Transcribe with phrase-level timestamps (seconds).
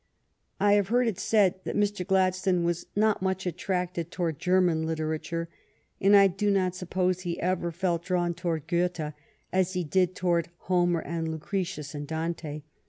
[0.59, 2.03] I have heard it said that Mr.
[2.03, 5.47] Gladstone was not much attracted towards German literature,
[5.99, 9.13] and I do not suppose he ever felt drawn towards Goethe
[9.53, 12.63] as he did towards Homer and Lucretius and Dante.